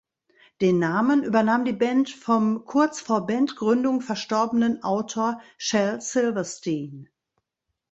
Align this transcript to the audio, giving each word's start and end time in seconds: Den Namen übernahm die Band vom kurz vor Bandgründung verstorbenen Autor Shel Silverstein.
Den 0.61 0.79
Namen 0.79 1.23
übernahm 1.23 1.63
die 1.63 1.73
Band 1.73 2.09
vom 2.09 2.65
kurz 2.65 3.01
vor 3.01 3.27
Bandgründung 3.27 4.01
verstorbenen 4.01 4.81
Autor 4.83 5.39
Shel 5.59 6.01
Silverstein. 6.01 7.07